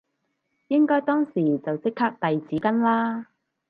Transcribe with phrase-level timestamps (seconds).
[0.69, 3.27] 應該當時就即刻遞紙巾啦